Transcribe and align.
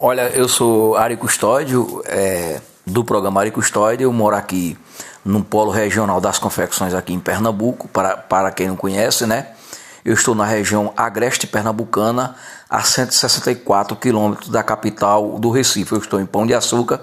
Olha, 0.00 0.28
eu 0.28 0.48
sou 0.48 0.96
Ari 0.96 1.16
Custódio, 1.16 2.00
é, 2.06 2.60
do 2.86 3.02
programa 3.02 3.40
Ari 3.40 3.50
Custódio. 3.50 4.04
Eu 4.04 4.12
moro 4.12 4.36
aqui 4.36 4.78
no 5.24 5.42
Polo 5.42 5.72
Regional 5.72 6.20
das 6.20 6.38
Confecções, 6.38 6.94
aqui 6.94 7.12
em 7.12 7.18
Pernambuco, 7.18 7.88
para, 7.88 8.16
para 8.16 8.52
quem 8.52 8.68
não 8.68 8.76
conhece, 8.76 9.26
né? 9.26 9.48
Eu 10.04 10.14
estou 10.14 10.36
na 10.36 10.44
região 10.44 10.92
agreste 10.96 11.48
pernambucana, 11.48 12.36
a 12.70 12.80
164 12.80 13.96
quilômetros 13.96 14.48
da 14.50 14.62
capital 14.62 15.36
do 15.36 15.50
Recife. 15.50 15.90
Eu 15.90 15.98
estou 15.98 16.20
em 16.20 16.26
Pão 16.26 16.46
de 16.46 16.54
Açúcar. 16.54 17.00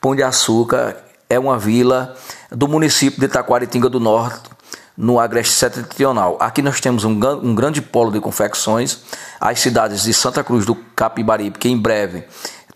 Pão 0.00 0.14
de 0.14 0.22
Açúcar 0.22 0.96
é 1.28 1.40
uma 1.40 1.58
vila 1.58 2.14
do 2.52 2.68
município 2.68 3.18
de 3.18 3.26
Taquaritinga 3.26 3.88
do 3.88 3.98
Norte, 3.98 4.48
no 4.96 5.20
Agreste 5.20 5.54
Setentrional. 5.54 6.36
Aqui 6.40 6.62
nós 6.62 6.80
temos 6.80 7.04
um, 7.04 7.12
um, 7.42 7.54
grande 7.54 7.82
polo 7.82 8.10
de 8.10 8.20
confecções, 8.20 9.00
as 9.40 9.60
cidades 9.60 10.04
de 10.04 10.14
Santa 10.14 10.42
Cruz 10.42 10.64
do 10.64 10.74
Capibaribe, 10.74 11.58
que 11.58 11.68
em 11.68 11.76
breve 11.76 12.24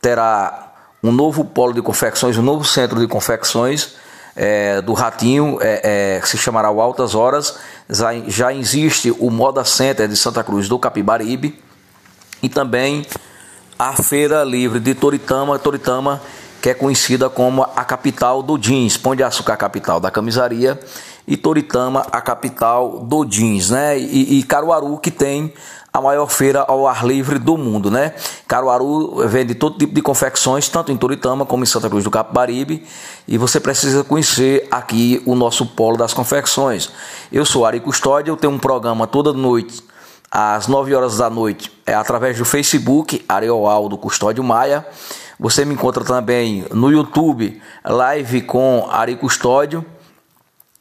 terá 0.01 0.75
um 1.03 1.11
novo 1.11 1.45
polo 1.45 1.73
de 1.73 1.81
confecções, 1.81 2.37
um 2.37 2.43
novo 2.43 2.65
centro 2.65 3.01
de 3.01 3.07
confecções 3.07 3.95
é, 4.37 4.81
do 4.83 4.93
Ratinho, 4.93 5.59
é, 5.61 6.17
é, 6.17 6.21
que 6.21 6.29
se 6.29 6.37
chamará 6.37 6.69
Altas 6.69 7.15
Horas. 7.15 7.59
Já, 7.89 8.13
já 8.27 8.53
existe 8.53 9.11
o 9.19 9.31
Moda 9.31 9.65
Center 9.65 10.07
de 10.07 10.17
Santa 10.17 10.45
Cruz 10.45 10.69
do 10.69 10.79
Capibaribe 10.79 11.59
e 12.43 12.49
também 12.49 13.07
a 13.79 13.95
Feira 13.95 14.45
Livre 14.45 14.79
de 14.79 14.95
Toritama, 14.95 15.59
Toritama 15.59 16.21
que 16.61 16.69
é 16.69 16.75
conhecida 16.75 17.31
como 17.31 17.63
a 17.63 17.85
capital 17.85 18.43
do 18.43 18.59
jeans, 18.59 18.97
Pão 18.97 19.17
de 19.17 19.23
Açúcar 19.23 19.57
capital 19.57 19.99
da 19.99 20.11
camisaria 20.11 20.79
e 21.31 21.37
Toritama 21.37 22.05
a 22.11 22.21
capital 22.21 23.05
do 23.05 23.25
jeans, 23.25 23.71
né? 23.71 23.97
E, 23.97 24.41
e 24.41 24.43
Caruaru 24.43 24.99
que 24.99 25.13
tem 25.13 25.55
a 25.93 26.01
maior 26.01 26.27
feira 26.27 26.65
ao 26.67 26.89
ar 26.89 27.07
livre 27.07 27.39
do 27.39 27.57
mundo, 27.57 27.89
né? 27.89 28.15
Caruaru 28.49 29.29
vende 29.29 29.55
todo 29.55 29.79
tipo 29.79 29.95
de 29.95 30.03
confecções, 30.03 30.69
tanto 30.69 30.91
em 30.91 30.97
Toritama 30.97 31.47
como 31.47 31.63
em 31.63 31.67
Santa 31.67 31.89
Cruz 31.89 32.03
do 32.03 32.11
Capibaribe, 32.11 32.85
e 33.29 33.39
você 33.39 33.61
precisa 33.61 34.03
conhecer 34.03 34.67
aqui 34.73 35.23
o 35.25 35.37
nosso 35.37 35.65
polo 35.65 35.97
das 35.97 36.13
confecções. 36.13 36.91
Eu 37.31 37.45
sou 37.45 37.65
Ari 37.65 37.79
Custódio, 37.79 38.33
eu 38.33 38.37
tenho 38.37 38.53
um 38.53 38.59
programa 38.59 39.07
toda 39.07 39.33
noite 39.33 39.85
às 40.29 40.67
9 40.67 40.93
horas 40.95 41.19
da 41.19 41.31
noite, 41.31 41.71
é 41.87 41.95
através 41.95 42.39
do 42.39 42.45
Facebook, 42.45 43.25
Arioaldo 43.29 43.97
Custódio 43.97 44.43
Maia. 44.43 44.85
Você 45.39 45.65
me 45.65 45.75
encontra 45.75 46.05
também 46.05 46.67
no 46.73 46.91
YouTube, 46.91 47.63
live 47.85 48.43
com 48.43 48.89
Ari 48.91 49.15
Custódio 49.15 49.85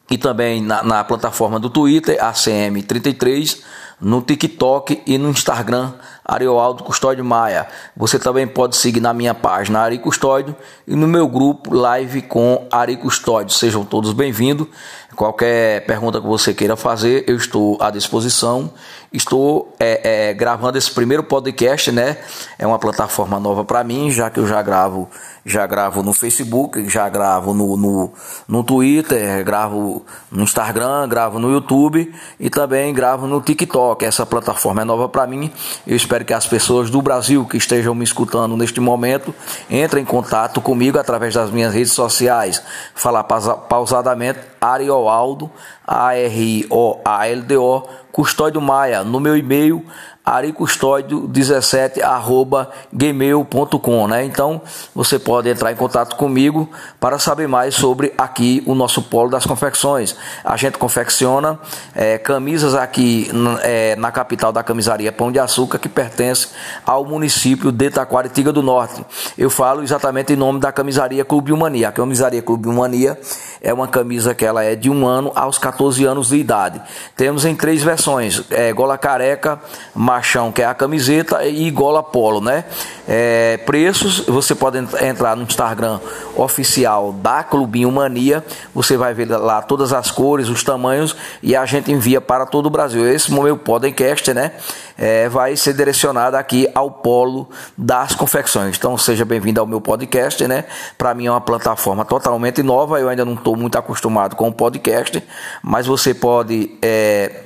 e 0.09 0.17
também 0.17 0.61
na, 0.61 0.83
na 0.83 1.03
plataforma 1.03 1.59
do 1.59 1.69
Twitter, 1.69 2.17
ACM33, 2.19 3.61
no 4.01 4.21
TikTok 4.21 5.01
e 5.05 5.17
no 5.17 5.29
Instagram, 5.29 5.93
Arioaldo 6.23 6.83
Custódio 6.83 7.23
Maia. 7.25 7.67
Você 7.97 8.17
também 8.17 8.47
pode 8.47 8.75
seguir 8.77 9.01
na 9.01 9.13
minha 9.13 9.33
página 9.33 9.81
Ari 9.81 9.99
Custódio 9.99 10.55
e 10.87 10.95
no 10.95 11.07
meu 11.07 11.27
grupo 11.27 11.73
Live 11.73 12.21
com 12.23 12.67
Ari 12.71 12.95
Custódio. 12.97 13.53
Sejam 13.53 13.83
todos 13.83 14.13
bem-vindos. 14.13 14.67
Qualquer 15.15 15.85
pergunta 15.85 16.21
que 16.21 16.27
você 16.27 16.53
queira 16.53 16.77
fazer, 16.77 17.25
eu 17.27 17.35
estou 17.35 17.77
à 17.81 17.89
disposição. 17.89 18.71
Estou 19.11 19.75
é, 19.79 20.29
é, 20.29 20.33
gravando 20.33 20.77
esse 20.77 20.91
primeiro 20.91 21.23
podcast, 21.23 21.91
né? 21.91 22.15
É 22.57 22.65
uma 22.65 22.77
plataforma 22.79 23.39
nova 23.39 23.65
para 23.65 23.83
mim, 23.83 24.11
já 24.11 24.29
que 24.29 24.39
eu 24.39 24.47
já 24.47 24.61
gravo, 24.61 25.09
já 25.43 25.65
gravo 25.65 26.03
no 26.03 26.13
Facebook, 26.13 26.87
já 26.87 27.09
gravo 27.09 27.53
no, 27.53 27.75
no, 27.75 28.13
no 28.47 28.63
Twitter, 28.63 29.43
gravo 29.43 30.05
no 30.31 30.43
Instagram, 30.43 31.09
gravo 31.09 31.39
no 31.39 31.51
YouTube 31.51 32.13
e 32.39 32.49
também 32.49 32.93
gravo 32.93 33.25
no 33.25 33.41
TikTok. 33.41 33.88
Essa 34.01 34.25
plataforma 34.25 34.81
é 34.81 34.85
nova 34.85 35.07
para 35.09 35.27
mim. 35.27 35.51
Eu 35.85 35.95
espero 35.95 36.25
que 36.25 36.33
as 36.33 36.47
pessoas 36.47 36.89
do 36.89 37.01
Brasil 37.01 37.45
que 37.45 37.57
estejam 37.57 37.93
me 37.93 38.03
escutando 38.03 38.55
neste 38.57 38.79
momento 38.79 39.33
entrem 39.69 40.03
em 40.03 40.05
contato 40.05 40.61
comigo 40.61 40.97
através 40.97 41.33
das 41.33 41.51
minhas 41.51 41.73
redes 41.73 41.93
sociais. 41.93 42.61
Falar 42.95 43.23
pausadamente, 43.23 44.39
Arioaldo, 44.59 45.49
A-R-I-O-A-L-D-O, 45.85 47.83
Custódio 48.11 48.61
Maia, 48.61 49.03
no 49.03 49.19
meu 49.19 49.37
e-mail 49.37 49.85
aricustódio17 50.29 52.01
arroba 52.03 52.69
gmail.com, 52.93 54.07
né? 54.07 54.23
Então 54.23 54.61
você 54.93 55.17
pode 55.17 55.49
entrar 55.49 55.71
em 55.71 55.75
contato 55.75 56.15
comigo 56.15 56.69
para 56.99 57.17
saber 57.17 57.47
mais 57.47 57.73
sobre 57.73 58.13
aqui 58.17 58.61
o 58.67 58.75
nosso 58.75 59.01
polo 59.01 59.29
das 59.29 59.45
confecções. 59.45 60.15
A 60.43 60.55
gente 60.55 60.77
confecciona 60.77 61.59
é, 61.95 62.17
camisas 62.17 62.75
aqui 62.75 63.29
é, 63.63 63.95
na 63.95 64.11
capital 64.11 64.51
da 64.51 64.61
camisaria 64.61 65.11
Pão 65.11 65.31
de 65.31 65.39
Açúcar, 65.39 65.79
que 65.79 65.89
pertence 65.89 66.49
ao 66.85 67.03
município 67.05 67.71
de 67.71 67.89
Taquaritinga 67.89 68.51
do 68.53 68.61
Norte. 68.61 69.03
Eu 69.37 69.49
falo 69.49 69.81
exatamente 69.81 70.33
em 70.33 70.35
nome 70.35 70.59
da 70.59 70.71
camisaria 70.71 71.25
Clube 71.25 71.51
Humania. 71.51 71.89
A 71.89 71.91
camisaria 71.91 72.41
Clube 72.41 72.69
Humania 72.69 73.17
é 73.61 73.73
uma 73.73 73.87
camisa 73.87 74.35
que 74.35 74.45
ela 74.49 74.63
é 74.63 74.75
de 74.75 74.89
um 74.89 75.07
ano 75.07 75.31
aos 75.35 75.57
14 75.57 76.03
anos 76.05 76.29
de 76.29 76.37
idade. 76.37 76.81
Temos 77.15 77.45
em 77.45 77.55
três 77.55 77.81
versões: 77.81 78.43
é, 78.49 78.73
gola 78.73 78.97
careca, 78.97 79.59
machão, 79.95 80.51
que 80.51 80.61
é 80.61 80.65
a 80.65 80.73
camiseta, 80.73 81.45
e 81.45 81.69
gola 81.71 82.03
polo, 82.03 82.41
né? 82.41 82.65
É, 83.07 83.57
preços, 83.65 84.19
você 84.27 84.53
pode 84.53 84.77
entrar 84.77 85.35
no 85.35 85.43
Instagram 85.43 85.99
oficial 86.35 87.11
da 87.11 87.43
Clubinho 87.43 87.91
Mania, 87.91 88.43
você 88.73 88.95
vai 88.97 89.13
ver 89.13 89.25
lá 89.25 89.61
todas 89.61 89.93
as 89.93 90.11
cores, 90.11 90.47
os 90.47 90.63
tamanhos 90.63 91.15
e 91.41 91.55
a 91.55 91.65
gente 91.65 91.91
envia 91.91 92.21
para 92.21 92.45
todo 92.45 92.67
o 92.67 92.69
Brasil. 92.69 93.07
Esse 93.07 93.33
meu 93.33 93.57
podcast, 93.57 94.33
né, 94.33 94.51
é, 94.97 95.27
vai 95.29 95.55
ser 95.55 95.73
direcionado 95.73 96.37
aqui 96.37 96.67
ao 96.75 96.91
polo 96.91 97.49
das 97.77 98.13
confecções. 98.13 98.77
Então 98.77 98.97
seja 98.97 99.25
bem-vindo 99.25 99.59
ao 99.59 99.65
meu 99.65 99.81
podcast, 99.81 100.45
né? 100.47 100.65
Para 100.97 101.13
mim 101.13 101.27
é 101.27 101.31
uma 101.31 101.41
plataforma 101.41 102.05
totalmente 102.05 102.61
nova, 102.61 102.99
eu 102.99 103.09
ainda 103.09 103.25
não 103.25 103.33
estou 103.33 103.55
muito 103.55 103.77
acostumado 103.77 104.35
com 104.39 104.47
o 104.47 104.53
podcast, 104.53 105.21
mas 105.61 105.85
você 105.85 106.13
pode 106.13 106.71
é, 106.81 107.41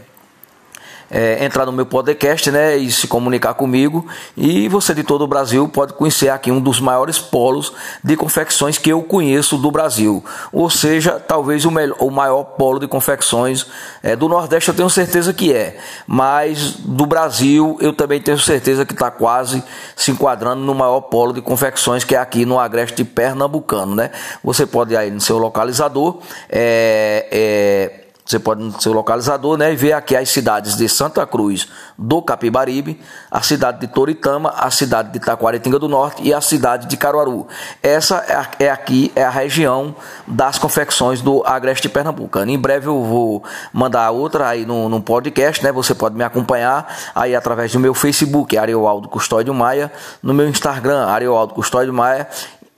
é, 1.09 1.43
entrar 1.43 1.65
no 1.65 1.71
meu 1.71 1.85
podcast 1.85 2.49
né, 2.51 2.75
e 2.77 2.91
se 2.91 3.07
comunicar 3.07 3.53
comigo. 3.53 4.05
E 4.35 4.67
você 4.67 4.93
de 4.93 5.03
todo 5.03 5.23
o 5.23 5.27
Brasil 5.27 5.67
pode 5.67 5.93
conhecer 5.93 6.29
aqui 6.29 6.51
um 6.51 6.59
dos 6.59 6.79
maiores 6.79 7.19
polos 7.19 7.73
de 8.03 8.15
confecções 8.15 8.77
que 8.77 8.89
eu 8.89 9.01
conheço 9.03 9.57
do 9.57 9.71
Brasil. 9.71 10.23
Ou 10.51 10.69
seja, 10.69 11.19
talvez 11.19 11.65
o, 11.65 11.71
melhor, 11.71 11.97
o 11.99 12.09
maior 12.09 12.43
polo 12.43 12.79
de 12.79 12.87
confecções 12.87 13.65
é, 14.01 14.15
do 14.15 14.27
Nordeste, 14.27 14.69
eu 14.69 14.75
tenho 14.75 14.89
certeza 14.89 15.33
que 15.33 15.53
é. 15.53 15.77
Mas 16.07 16.71
do 16.71 17.05
Brasil, 17.05 17.77
eu 17.79 17.93
também 17.93 18.21
tenho 18.21 18.37
certeza 18.39 18.85
que 18.85 18.93
está 18.93 19.11
quase 19.11 19.63
se 19.95 20.11
enquadrando 20.11 20.61
no 20.61 20.73
maior 20.73 21.01
polo 21.01 21.33
de 21.33 21.41
confecções 21.41 22.03
que 22.03 22.15
é 22.15 22.17
aqui 22.17 22.45
no 22.45 22.59
Agreste 22.59 23.03
Pernambucano. 23.03 23.95
Né? 23.95 24.11
Você 24.43 24.65
pode 24.65 24.93
ir 24.93 24.97
aí 24.97 25.11
no 25.11 25.21
seu 25.21 25.37
localizador. 25.37 26.19
É, 26.49 27.27
é, 27.31 28.02
você 28.25 28.39
pode 28.39 28.63
no 28.63 28.81
seu 28.81 28.93
localizador, 28.93 29.57
né, 29.57 29.73
e 29.73 29.75
ver 29.75 29.93
aqui 29.93 30.15
as 30.15 30.29
cidades 30.29 30.77
de 30.77 30.87
Santa 30.87 31.25
Cruz 31.27 31.67
do 31.97 32.21
Capibaribe, 32.21 32.99
a 33.29 33.41
cidade 33.41 33.81
de 33.81 33.87
Toritama, 33.87 34.53
a 34.55 34.71
cidade 34.71 35.11
de 35.11 35.19
Taquaritinga 35.19 35.77
do 35.77 35.89
Norte 35.89 36.23
e 36.23 36.33
a 36.33 36.39
cidade 36.39 36.87
de 36.87 36.95
Caruaru. 36.95 37.47
Essa 37.81 38.47
é, 38.59 38.65
é 38.65 38.71
aqui 38.71 39.11
é 39.13 39.23
a 39.23 39.29
região 39.29 39.93
das 40.25 40.57
confecções 40.57 41.21
do 41.21 41.43
Agreste 41.45 41.89
Pernambucano. 41.89 42.49
Em 42.49 42.57
breve 42.57 42.87
eu 42.87 43.03
vou 43.03 43.43
mandar 43.73 44.09
outra 44.11 44.47
aí 44.47 44.65
no, 44.65 44.87
no 44.87 45.01
podcast, 45.01 45.61
né? 45.61 45.71
Você 45.73 45.93
pode 45.93 46.15
me 46.15 46.23
acompanhar 46.23 46.87
aí 47.13 47.35
através 47.35 47.73
do 47.73 47.79
meu 47.79 47.93
Facebook, 47.93 48.57
Arioaldo 48.57 49.09
Custódio 49.09 49.53
Maia, 49.53 49.91
no 50.21 50.33
meu 50.33 50.47
Instagram, 50.47 51.07
Arioaldo 51.07 51.53
Custódio 51.53 51.93
Maia. 51.93 52.27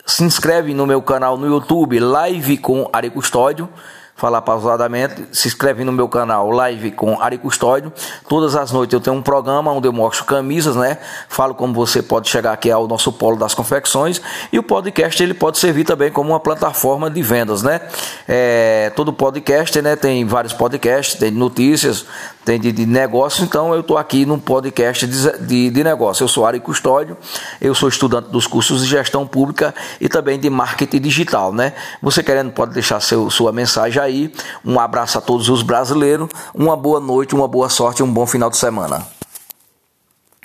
Se 0.08 0.24
inscreve 0.24 0.74
no 0.74 0.86
meu 0.86 1.02
canal 1.02 1.38
no 1.38 1.48
YouTube, 1.48 2.00
Live 2.00 2.58
com 2.58 2.90
Ari 2.92 3.10
Custódio 3.10 3.70
falar 4.16 4.42
pausadamente, 4.42 5.26
se 5.34 5.50
inscreve 5.50 5.84
no 5.84 5.92
meu 5.92 6.08
canal 6.08 6.50
Live 6.50 6.92
com 6.92 7.22
Ari 7.22 7.38
Custódio. 7.38 7.92
Todas 8.30 8.56
as 8.56 8.72
noites 8.72 8.94
eu 8.94 9.02
tenho 9.02 9.16
um 9.18 9.22
programa 9.22 9.72
onde 9.74 9.90
eu 9.90 9.94
mostro 9.94 10.24
camisas, 10.24 10.78
né? 10.78 10.98
Falo 11.28 11.54
como 11.54 11.74
você 11.74 12.02
pode 12.02 12.30
chegar 12.30 12.54
aqui 12.54 12.72
ao 12.72 12.88
nosso 12.88 13.12
polo 13.12 13.36
das 13.36 13.54
confecções 13.54 14.22
e 14.54 14.58
o 14.58 14.64
podcast 14.64 15.22
ele 15.22 15.34
pode 15.34 15.58
servir 15.58 15.84
também 15.84 16.10
como 16.10 16.30
uma 16.30 16.40
plataforma 16.40 17.10
de 17.10 17.22
vendas, 17.22 17.62
né? 17.62 17.82
É, 18.26 18.90
todo 18.96 19.12
podcast, 19.12 19.82
né? 19.82 19.98
Tem 19.98 20.26
vários 20.26 20.54
podcasts, 20.54 21.20
tem 21.20 21.30
notícias, 21.30 22.06
tem 22.46 22.58
de, 22.58 22.72
de 22.72 22.86
negócios, 22.86 23.46
então 23.46 23.74
eu 23.74 23.82
estou 23.82 23.98
aqui 23.98 24.26
num 24.26 24.40
podcast 24.40 25.06
de, 25.06 25.46
de, 25.46 25.70
de 25.70 25.84
negócio. 25.84 26.24
Eu 26.24 26.30
sou 26.30 26.46
Ari 26.46 26.62
Custódio, 26.62 27.18
eu 27.60 27.76
sou 27.76 27.90
estudante 27.90 28.30
dos 28.30 28.48
cursos 28.48 28.82
de 28.82 28.88
gestão 28.88 29.28
pública 29.28 29.76
e 30.00 30.08
também 30.08 30.40
de 30.40 30.50
marketing 30.50 31.02
digital, 31.02 31.52
né? 31.52 31.74
Você 32.02 32.24
querendo 32.24 32.52
pode 32.52 32.74
deixar 32.74 33.02
seu, 33.02 33.30
sua 33.30 33.52
mensagem 33.52 34.05
Um 34.64 34.80
abraço 34.80 35.18
a 35.18 35.22
todos 35.22 35.50
os 35.50 35.62
brasileiros, 35.62 36.30
uma 36.54 36.76
boa 36.76 37.00
noite, 37.00 37.36
uma 37.36 37.48
boa 37.48 37.70
sorte 37.70 38.00
e 38.00 38.04
um 38.04 38.12
bom 38.12 38.26
final 38.26 38.50
de 38.50 38.58
semana. 38.58 39.15